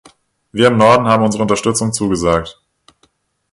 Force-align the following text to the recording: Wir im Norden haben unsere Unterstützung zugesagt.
Wir 0.51 0.65
im 0.69 0.77
Norden 0.77 1.05
haben 1.07 1.23
unsere 1.23 1.43
Unterstützung 1.43 1.93
zugesagt. 1.93 2.59